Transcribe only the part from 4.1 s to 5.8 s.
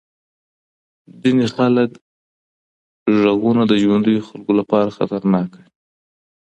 خلکو لپاره خطرناک ګڼي.